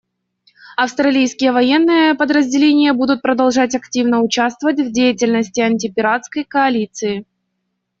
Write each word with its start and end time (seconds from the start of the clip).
Австралийские 0.77 1.51
военные 1.51 2.15
подразделения 2.15 2.91
будут 2.91 3.21
продолжать 3.21 3.75
активно 3.75 4.23
участвовать 4.23 4.79
в 4.79 4.91
деятельности 4.91 5.59
антипиратской 5.61 6.43
коалиции. 6.43 7.27